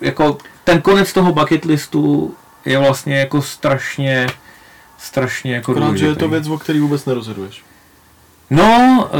[0.00, 4.26] jako ten konec toho bucket listu je vlastně jako strašně
[4.98, 7.64] strašně jako Akorát, že je to věc, o který vůbec nerozhoduješ.
[8.50, 9.16] No, eh,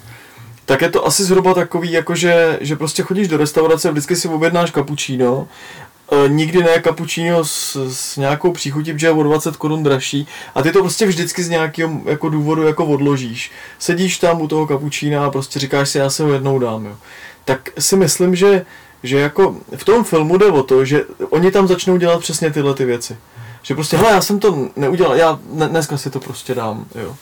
[0.65, 4.29] Tak je to asi zhruba takový, jako že, že prostě chodíš do restaurace, vždycky si
[4.29, 5.98] objednáš kapučíno, e,
[6.29, 10.73] nikdy ne kapučíno s, s nějakou příchutí, protože je o 20 korun dražší a ty
[10.73, 13.53] to prostě vždycky z nějakého jako důvodu jako odložíš.
[13.79, 16.97] Sedíš tam u toho kapučína a prostě říkáš si, já se ho jednou dám, jo.
[17.45, 18.67] Tak si myslím, že
[19.03, 22.75] že jako v tom filmu jde o to, že oni tam začnou dělat přesně tyhle
[22.75, 23.17] ty věci.
[23.63, 27.17] Že prostě, hele, já jsem to neudělal, já dneska si to prostě dám, jo.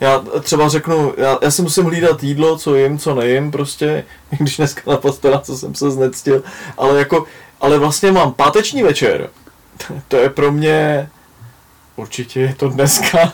[0.00, 4.04] Já třeba řeknu, já, já si musím hlídat jídlo, co jim, co nejím, prostě,
[4.38, 6.42] když dneska na postela, co jsem se znectil,
[6.78, 7.24] ale jako,
[7.62, 9.30] ale vlastně mám páteční večer,
[10.08, 11.08] to je pro mě,
[11.96, 13.32] určitě je to dneska,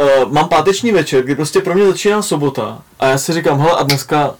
[0.00, 3.72] uh, mám páteční večer, kdy prostě pro mě začíná sobota a já si říkám, hele,
[3.72, 4.34] a dneska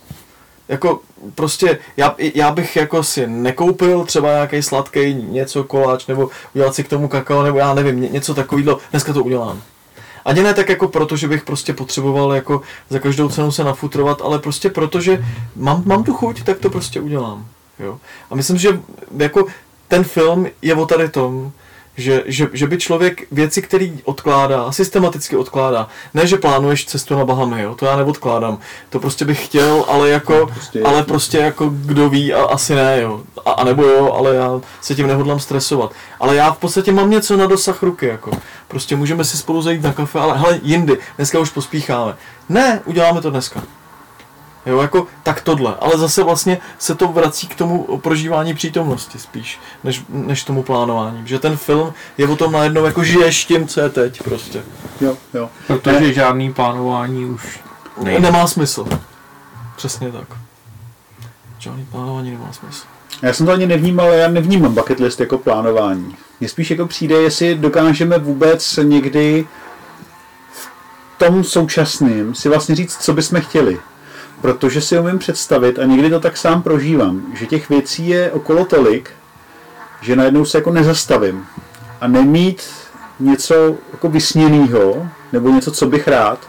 [0.68, 1.00] jako
[1.34, 6.84] prostě já, já bych jako si nekoupil třeba nějaký sladký něco, koláč, nebo udělat si
[6.84, 9.62] k tomu kakao, nebo já nevím, něco takového, dneska to udělám.
[10.24, 14.22] Ani ne tak jako proto, že bych prostě potřeboval jako za každou cenu se nafutrovat,
[14.22, 15.24] ale prostě proto, že
[15.56, 17.46] mám, mám tu chuť, tak to prostě udělám.
[17.78, 17.98] Jo?
[18.30, 18.80] A myslím, že
[19.16, 19.46] jako
[19.88, 21.52] ten film je o tady tom,
[21.98, 25.88] Že, že, že by člověk věci, které odkládá, systematicky odkládá.
[26.14, 27.74] Ne, že plánuješ cestu na Bahamy, jo?
[27.74, 28.58] to já neodkládám.
[28.90, 33.00] To prostě bych chtěl, ale jako, prostě, ale prostě jako kdo ví, a asi ne,
[33.00, 33.22] jo.
[33.44, 35.92] A, a nebo jo, ale já se tím nehodlám stresovat.
[36.20, 38.30] Ale já v podstatě mám něco na dosah ruky, jako.
[38.68, 42.14] Prostě můžeme si spolu zajít na kafe, ale hele, jindy, dneska už pospícháme.
[42.48, 43.62] Ne, uděláme to dneska.
[44.66, 45.74] Jo, jako tak tohle.
[45.81, 51.22] Ale zase vlastně se to vrací k tomu prožívání přítomnosti spíš, než, než tomu plánování.
[51.26, 54.62] Že ten film je o tom najednou jako žiješ tím, co je teď prostě.
[55.00, 55.50] Jo, jo.
[55.66, 56.12] Protože ne.
[56.12, 57.61] žádný plánování už
[58.02, 58.20] nejde.
[58.20, 58.87] Nemá smysl.
[59.76, 60.29] Přesně tak.
[61.59, 62.87] Žádný plánování nemá smysl.
[63.22, 66.16] Já jsem to ani nevnímal, já nevnímám bucket list jako plánování.
[66.40, 69.46] Mně spíš jako přijde, jestli dokážeme vůbec někdy
[70.52, 70.68] v
[71.18, 73.79] tom současným si vlastně říct, co bychom chtěli
[74.40, 78.64] protože si umím představit, a někdy to tak sám prožívám, že těch věcí je okolo
[78.64, 79.11] tolik,
[80.01, 81.46] že najednou se jako nezastavím.
[82.01, 82.62] A nemít
[83.20, 86.49] něco jako vysněného, nebo něco, co bych rád,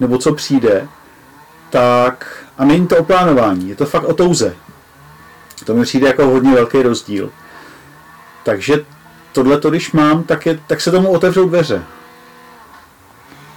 [0.00, 0.88] nebo co přijde,
[1.70, 4.56] tak a není to o plánování, je to fakt o touze.
[5.64, 7.30] To mi přijde jako hodně velký rozdíl.
[8.42, 8.84] Takže
[9.32, 11.82] tohle, když mám, tak, je, tak se tomu otevřou dveře.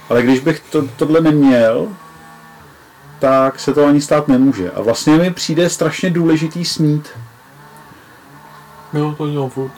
[0.08, 1.88] Ale když bych to, tohle neměl,
[3.22, 4.70] tak se to ani stát nemůže.
[4.70, 7.08] A vlastně mi přijde strašně důležitý snít.
[8.92, 9.72] Jo, to dělám furt.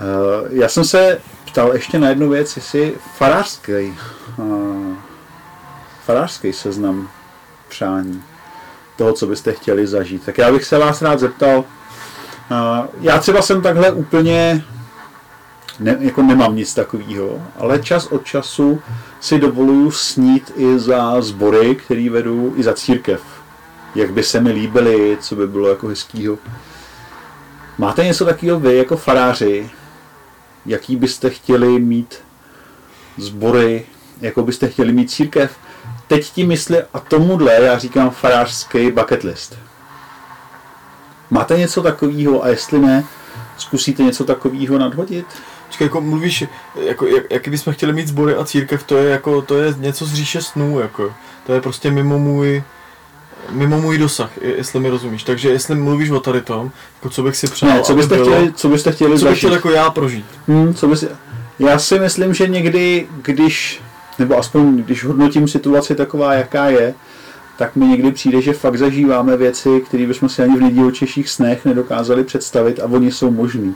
[0.00, 3.98] Eh, já jsem se ptal ještě na jednu věc, jestli farářský,
[4.36, 4.94] uh,
[6.04, 7.10] farářský seznam
[7.68, 8.22] přání
[8.96, 10.24] toho, co byste chtěli zažít.
[10.24, 11.66] Tak já bych se vás rád zeptal, uh,
[13.00, 14.64] já třeba jsem takhle úplně
[15.80, 18.80] ne, jako nemám nic takového, ale čas od času
[19.20, 23.22] si dovoluju snít i za sbory, který vedu, i za církev.
[23.94, 26.38] Jak by se mi líbily, co by bylo jako hezkýho.
[27.78, 29.70] Máte něco takového vy jako faráři?
[30.66, 32.18] Jaký byste chtěli mít
[33.16, 33.86] sbory?
[34.20, 35.56] Jako byste chtěli mít církev?
[36.06, 39.58] Teď ti mysli, a tomuhle já říkám farářský bucket list.
[41.30, 43.04] Máte něco takového a jestli ne,
[43.58, 45.26] zkusíte něco takového nadhodit?
[45.74, 46.44] Počkej, jako mluvíš,
[46.86, 50.06] jako, jak, jaký bychom chtěli mít sbory a církev, to je jako, to je něco
[50.06, 51.14] z říše snů, jako.
[51.46, 52.62] To je prostě mimo můj,
[53.50, 55.22] mimo můj dosah, jestli mi rozumíš.
[55.22, 58.26] Takže jestli mluvíš o tady tom, jako co bych si přál, ne, co byste, bylo,
[58.26, 60.26] chtěli, co byste chtěli co bych chtěl jako já prožít.
[60.48, 61.04] Hmm, co bys,
[61.58, 63.82] já si myslím, že někdy, když,
[64.18, 66.94] nebo aspoň když hodnotím situaci taková, jaká je,
[67.58, 71.64] tak mi někdy přijde, že fakt zažíváme věci, které bychom si ani v nedělčejších snech
[71.64, 73.74] nedokázali představit a oni jsou možný.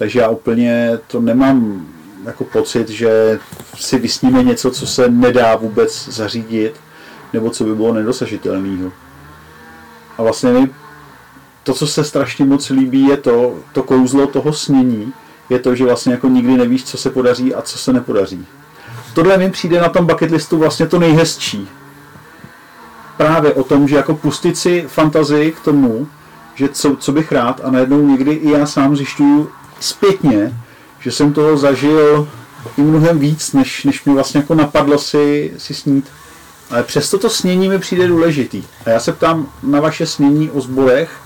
[0.00, 1.86] Takže já úplně to nemám
[2.24, 3.38] jako pocit, že
[3.74, 6.80] si vysníme něco, co se nedá vůbec zařídit,
[7.32, 8.92] nebo co by bylo nedosažitelného.
[10.18, 10.70] A vlastně mi
[11.62, 15.12] to, co se strašně moc líbí, je to, to kouzlo toho snění,
[15.50, 18.46] je to, že vlastně jako nikdy nevíš, co se podaří a co se nepodaří.
[19.14, 21.68] Tohle mi přijde na tom bucket listu vlastně to nejhezčí.
[23.16, 26.08] Právě o tom, že jako pustit si fantazii k tomu,
[26.54, 30.54] že co, co bych rád a najednou někdy i já sám zjišťuju, zpětně,
[31.00, 32.28] že jsem toho zažil
[32.76, 36.08] i mnohem víc, než, než mi vlastně jako napadlo si, si snít.
[36.70, 38.64] Ale přesto to snění mi přijde důležitý.
[38.86, 41.20] A já se ptám na vaše snění o zborech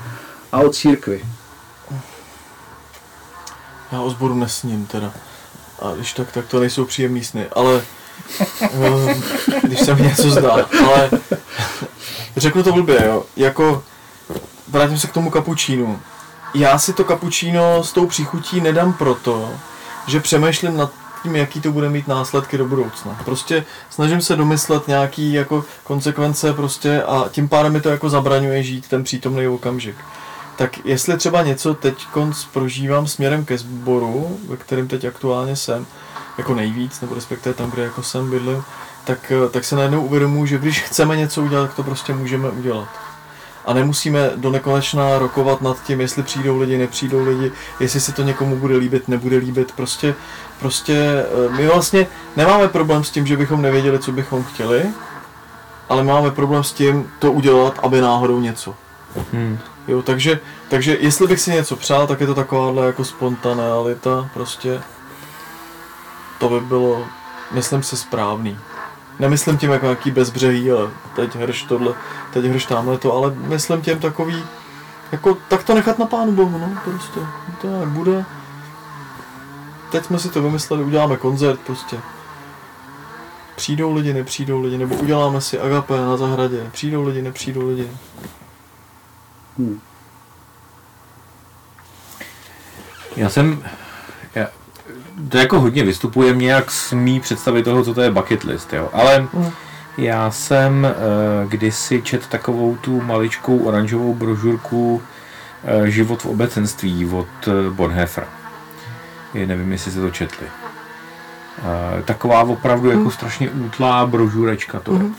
[0.53, 1.25] a o církvi.
[3.93, 5.13] Já o zboru nesním teda.
[5.83, 7.47] A když tak, tak to nejsou příjemný sny.
[7.53, 7.83] Ale
[8.63, 9.21] eh,
[9.63, 10.69] když se mi něco zdá.
[10.87, 11.11] Ale
[12.37, 13.25] řeknu to blbě, jo.
[13.37, 13.85] Jako
[14.69, 16.01] vrátím se k tomu kapučínu
[16.55, 19.51] já si to kapučíno s tou příchutí nedám proto,
[20.07, 23.21] že přemýšlím nad tím, jaký to bude mít následky do budoucna.
[23.25, 28.63] Prostě snažím se domyslet nějaký jako konsekvence prostě a tím pádem mi to jako zabraňuje
[28.63, 29.97] žít ten přítomný okamžik.
[30.57, 32.07] Tak jestli třeba něco teď
[32.53, 35.87] prožívám směrem ke sboru, ve kterém teď aktuálně jsem,
[36.39, 38.65] jako nejvíc, nebo respektive tam, kde jako jsem bydlím,
[39.05, 43.04] tak, tak se najednou uvědomuji, že když chceme něco udělat, tak to prostě můžeme udělat
[43.65, 48.23] a nemusíme do nekonečna rokovat nad tím, jestli přijdou lidi, nepřijdou lidi, jestli se to
[48.23, 49.73] někomu bude líbit, nebude líbit.
[49.73, 50.15] Prostě,
[50.59, 54.83] prostě eh, my vlastně nemáme problém s tím, že bychom nevěděli, co bychom chtěli,
[55.89, 58.75] ale máme problém s tím to udělat, aby náhodou něco.
[59.33, 59.59] Hmm.
[59.89, 64.81] Jo, takže, takže jestli bych si něco přál, tak je to takováhle jako spontanealita, prostě
[66.39, 67.07] to by bylo,
[67.53, 68.59] myslím si, správný.
[69.19, 71.95] Nemyslím tím jako nějaký bezbřehý, ale teď hrš tohle,
[72.33, 74.45] teď hrš tamhle to, ale myslím tím takový,
[75.13, 77.21] jako tak to nechat na pánu bohu, no prostě,
[77.61, 78.25] to jak bude.
[79.93, 82.01] Teď jsme si to vymysleli, uděláme koncert prostě.
[83.57, 87.91] Přijdou lidi, nepřijdou lidi, nebo uděláme si agape na zahradě, přijdou lidi, nepřijdou lidi.
[89.59, 89.81] Hmm.
[93.17, 93.65] Já jsem,
[94.35, 94.47] já,
[95.29, 98.91] to jako hodně vystupuje mě jak smí představit toho, co to je bucket list, jo.
[98.93, 99.51] Ale mm.
[99.99, 100.87] já jsem
[101.45, 105.03] uh, kdysi čet takovou tu maličkou oranžovou brožurku
[105.81, 108.27] uh, Život v obecenství od uh, Bonhoeffera.
[109.35, 110.47] Je, nevím, jestli se to četli.
[111.59, 113.11] Uh, taková opravdu jako mm.
[113.11, 114.99] strašně útlá brožurečka to je.
[114.99, 115.15] Mm.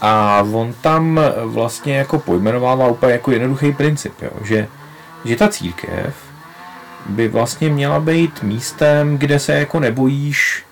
[0.00, 4.68] A on tam vlastně jako pojmenovává úplně jako jednoduchý princip, jo, že,
[5.24, 6.29] že ta církev
[7.06, 10.64] by vlastně měla být místem, kde se jako nebojíš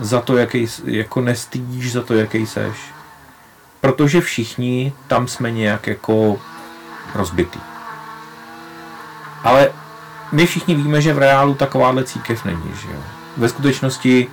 [0.00, 2.76] za to, jaký, jako nestýdíš za to, jaký seš.
[3.80, 6.38] Protože všichni tam jsme nějak jako
[7.14, 7.60] rozbitý.
[9.44, 9.70] Ale
[10.32, 13.00] my všichni víme, že v reálu takováhle církev není, že jo.
[13.36, 14.28] Ve skutečnosti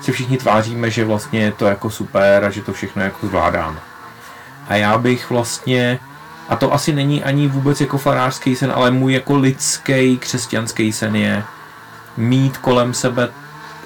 [0.00, 3.78] si všichni tváříme, že vlastně je to jako super a že to všechno jako zvládáme.
[4.68, 5.98] A já bych vlastně,
[6.48, 11.16] a to asi není ani vůbec jako farářský sen, ale můj jako lidský křesťanský sen
[11.16, 11.44] je
[12.16, 13.28] mít kolem sebe,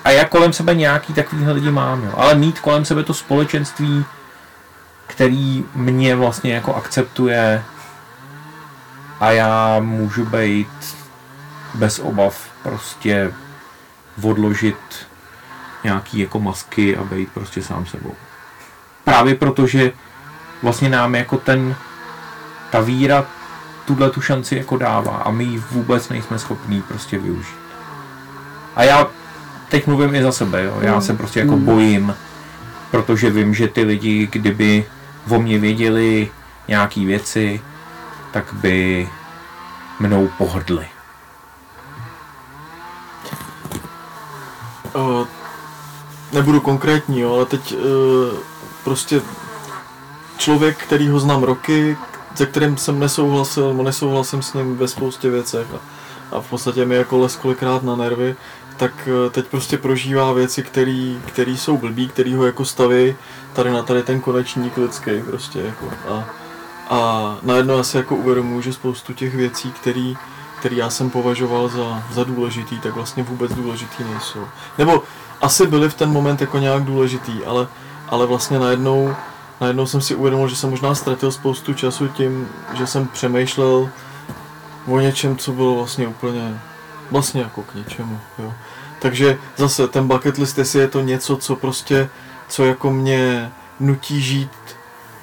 [0.04, 4.04] a já kolem sebe nějaký takovýhle lidi mám, jo, ale mít kolem sebe to společenství,
[5.06, 7.64] který mě vlastně jako akceptuje
[9.20, 10.96] a já můžu být
[11.74, 13.32] bez obav prostě
[14.22, 15.06] odložit
[15.84, 18.14] nějaký jako masky a být prostě sám sebou.
[19.04, 19.92] Právě protože
[20.62, 21.76] vlastně nám jako ten,
[22.70, 23.26] ta víra
[23.84, 27.58] tuhle tu šanci jako dává a my ji vůbec nejsme schopní prostě využít.
[28.76, 29.06] A já
[29.68, 30.78] teď mluvím i za sebe, jo.
[30.80, 31.64] já se prostě jako mm.
[31.64, 32.14] bojím,
[32.90, 34.84] protože vím, že ty lidi, kdyby
[35.30, 36.30] o mě věděli
[36.68, 37.60] nějaký věci,
[38.30, 39.08] tak by
[40.00, 40.86] mnou pohrdli.
[44.94, 45.26] Uh,
[46.32, 47.80] nebudu konkrétní, jo, ale teď uh,
[48.84, 49.20] prostě
[50.38, 51.96] člověk, který ho znám roky,
[52.38, 55.80] se kterým jsem nesouhlasil, nesouhlasím s ním ve spoustě věcech a,
[56.36, 58.36] a v podstatě mi jako les kolikrát na nervy,
[58.76, 60.62] tak uh, teď prostě prožívá věci,
[61.26, 63.16] které jsou blbý, který ho jako staví
[63.52, 66.24] tady na tady ten konečník lidský prostě jako a,
[66.90, 70.14] a najednou já si jako uvědomuji, že spoustu těch věcí, které
[70.58, 74.44] který já jsem považoval za, za důležitý, tak vlastně vůbec důležitý nejsou.
[74.78, 75.02] Nebo
[75.40, 77.66] asi byly v ten moment jako nějak důležitý, ale,
[78.08, 79.14] ale vlastně najednou,
[79.60, 83.90] najednou jsem si uvědomil, že jsem možná ztratil spoustu času tím, že jsem přemýšlel
[84.86, 86.60] o něčem, co bylo vlastně úplně,
[87.10, 88.54] vlastně jako k ničemu, jo.
[89.00, 92.08] Takže zase ten bucket list, jestli je to něco, co prostě,
[92.48, 94.50] co jako mě nutí žít,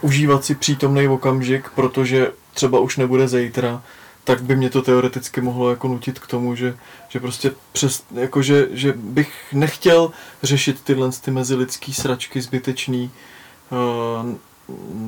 [0.01, 3.81] užívat si přítomný okamžik, protože třeba už nebude zítra,
[4.23, 6.77] tak by mě to teoreticky mohlo jako nutit k tomu, že,
[7.09, 10.11] že prostě přes, jako že, že bych nechtěl
[10.43, 13.11] řešit tyhle ty mezilidský sračky zbytečný,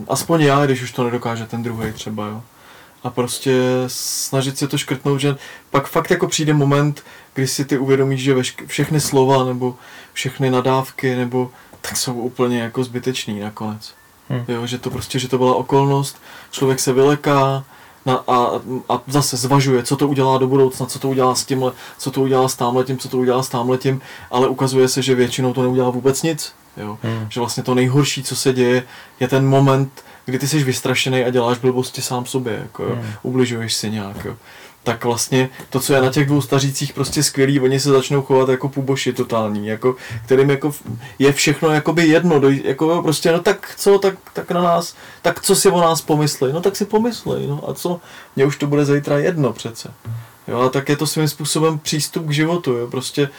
[0.08, 2.44] aspoň já, když už to nedokáže ten druhý třeba, jo.
[3.04, 5.36] A prostě snažit se to škrtnout, že
[5.72, 9.76] pak fakt jako přijde moment, kdy si ty uvědomíš, že vešk- všechny slova nebo
[10.14, 13.94] všechny nadávky nebo tak jsou úplně jako zbytečný nakonec.
[14.30, 14.46] Hmm.
[14.48, 17.64] Jo, že to prostě, že to byla okolnost, člověk se vyleká,
[18.06, 21.72] na, a, a zase zvažuje, co to udělá do budoucna, co to udělá s tímhle,
[21.98, 25.54] co to udělá s támhletím, co to udělá s támhletím, ale ukazuje se, že většinou
[25.54, 26.54] to neudělá vůbec nic.
[26.78, 26.98] Jo?
[27.04, 27.28] Hmm.
[27.30, 28.84] Že vlastně to nejhorší, co se děje,
[29.20, 32.96] je ten moment, kdy ty jsi vystrašený a děláš blbosti sám sobě, jako, jo?
[32.96, 33.14] Hmm.
[33.24, 34.26] ubližuješ si nějak.
[34.26, 34.36] Jo?
[34.88, 38.50] tak vlastně to, co je na těch dvou stařících prostě skvělý, oni se začnou chovat
[38.50, 40.74] jako puboši totální, jako, kterým jako
[41.20, 45.42] je všechno jakoby jedno, doj, jako prostě, no tak co, tak, tak na nás, tak
[45.42, 48.00] co si o nás pomyslej, no tak si pomyslej, no a co,
[48.36, 49.94] mně už to bude zítra jedno přece.
[50.48, 53.30] Jo, a tak je to svým způsobem přístup k životu, jo, prostě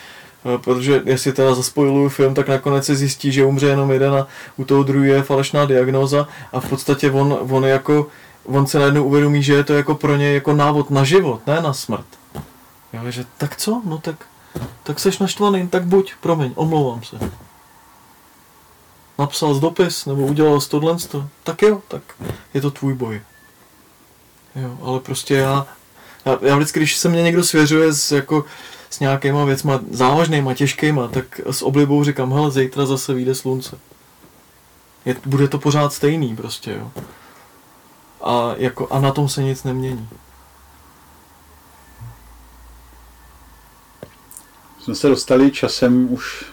[0.57, 4.65] protože jestli teda zaspojiluju film, tak nakonec se zjistí, že umře jenom jeden a u
[4.65, 8.07] toho druhého je falešná diagnóza a v podstatě on, on jako
[8.49, 11.61] on se najednou uvědomí, že je to jako pro něj jako návod na život, ne
[11.61, 12.07] na smrt.
[12.93, 13.83] Jo, že tak co?
[13.85, 14.27] No tak,
[14.83, 17.19] tak seš naštvaný, tak buď, promiň, omlouvám se.
[19.19, 20.97] Napsal z dopis, nebo udělal z tohle,
[21.45, 22.03] tak jo, tak
[22.55, 23.21] je to tvůj boj.
[24.57, 25.67] Jo, ale prostě já,
[26.25, 28.45] já, já vždycky, když se mě někdo svěřuje s, jako,
[28.91, 33.79] s nějakýma věcma závažnýma, těžkýma, tak s oblibou říkám, hele, zítra zase vyjde slunce.
[35.05, 36.91] Je, bude to pořád stejný prostě, jo
[38.21, 40.09] a, jako, a na tom se nic nemění.
[44.81, 46.45] Jsme se dostali časem už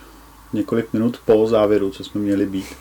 [0.54, 2.76] několik minut po závěru, co jsme měli být.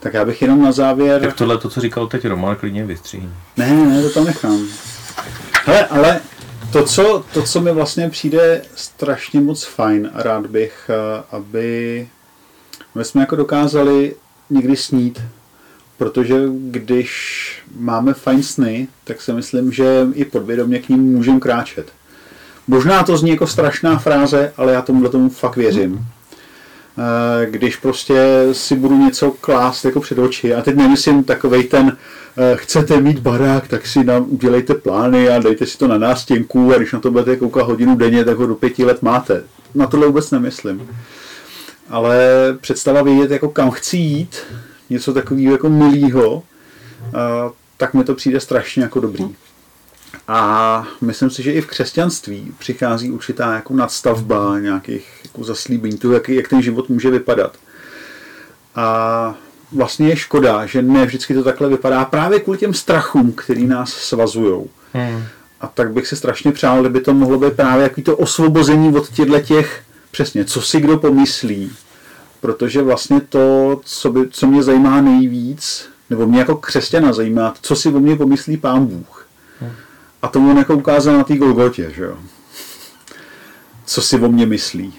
[0.00, 1.20] Tak já bych jenom na závěr...
[1.20, 3.30] Tak tohle, to, co říkal teď Roman, klidně vystříhni.
[3.56, 4.66] Ne, ne, to tam nechám.
[5.64, 6.20] Hele, ale
[6.72, 12.08] to co, to, co mi vlastně přijde strašně moc fajn a rád bych, eh, aby
[12.94, 14.14] my jsme jako dokázali
[14.50, 15.20] někdy snít
[16.00, 16.34] protože
[16.70, 21.92] když máme fajn sny, tak si myslím, že i podvědomě k ním můžeme kráčet.
[22.68, 25.98] Možná to zní jako strašná fráze, ale já tomu tomu fakt věřím.
[26.00, 26.19] Eh,
[27.50, 31.96] Když prostě si budu něco klást jako před oči, a teď nemyslím takovej ten,
[32.36, 36.74] eh, chcete mít barák, tak si nám udělejte plány a dejte si to na nástěnku
[36.74, 39.44] a když na to budete koukat hodinu denně, tak ho do pěti let máte.
[39.74, 40.88] Na tohle vůbec nemyslím.
[41.88, 42.18] Ale
[42.60, 44.36] představa vědět, jako kam chci jít,
[44.90, 46.42] něco takového jako milýho,
[47.06, 47.10] eh,
[47.76, 49.24] tak mi to přijde strašně jako dobrý.
[50.32, 56.14] A myslím si, že i v křesťanství přichází určitá jako nadstavba nějakých jako zaslíbení toho,
[56.14, 57.56] jak, jak ten život může vypadat.
[58.74, 59.34] A
[59.72, 63.92] vlastně je škoda, že ne vždycky to takhle vypadá právě kvůli těm strachům, který nás
[63.92, 64.64] svazují.
[64.92, 65.24] Hmm.
[65.60, 69.10] A tak bych si strašně přál, kdyby to mohlo být právě jaký to osvobození od
[69.10, 71.72] těchto těch, přesně, co si kdo pomyslí.
[72.40, 77.76] Protože vlastně to, co, by, co mě zajímá nejvíc, nebo mě jako křesťana zajímá, co
[77.76, 79.19] si o mě pomyslí pán Bůh.
[80.22, 82.18] A to on jako ukázal na té Golgotě, že jo.
[83.84, 84.94] Co si o mě myslí.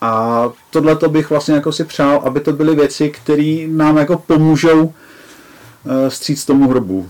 [0.00, 4.18] A tohle to bych vlastně jako si přál, aby to byly věci, které nám jako
[4.18, 4.94] pomůžou
[5.86, 7.08] eh, stříct tomu hrobu.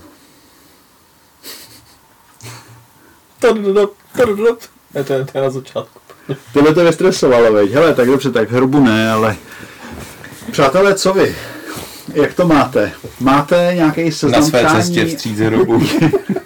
[4.93, 5.99] Ne, to je, to je na začátku.
[6.53, 7.71] Tohle to vystresovalo, veď.
[7.71, 9.35] Hele, tak dobře, tak hrobu ne, ale...
[10.51, 11.35] Přátelé, co vy?
[12.13, 12.91] Jak to máte?
[13.19, 14.83] Máte nějaký Na seznam své přání?
[14.83, 15.81] cestě vstříc hrobu.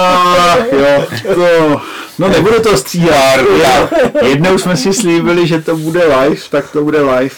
[0.00, 1.80] Ach, jo, to...
[2.18, 3.40] No nebudu to stříhat.
[3.62, 3.88] Já-
[4.26, 7.34] Jednou jsme si slíbili, že to bude live, tak to bude live.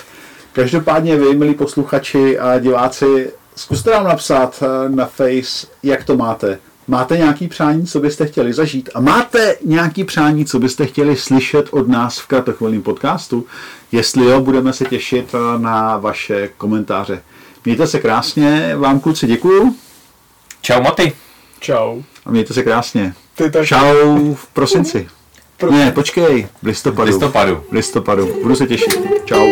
[0.53, 6.59] Každopádně vy, milí posluchači a diváci, zkuste nám napsat eh, na Face, jak to máte.
[6.89, 8.91] Máte nějaký přání, co byste chtěli zažít?
[8.95, 13.47] A máte nějaký přání, co byste chtěli slyšet od nás v kratochvilným podcastu?
[13.93, 17.23] Jestli jo, budeme se těšit eh, na vaše komentáře.
[17.65, 19.77] Mějte se krásně, vám kluci děkuju
[20.63, 21.13] Čau Maty.
[21.61, 22.01] Čau.
[22.29, 23.15] A mějte se krásně.
[23.35, 23.67] Ty tak.
[23.67, 25.09] Čau v prosinci.
[25.71, 27.03] Ne, počkej, v listopadu.
[27.03, 27.63] V listopadu.
[27.71, 28.35] V listopadu.
[28.43, 29.01] Budu se těšit.
[29.25, 29.47] Čau.